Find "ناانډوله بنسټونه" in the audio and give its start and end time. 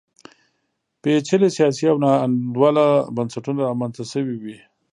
2.03-3.61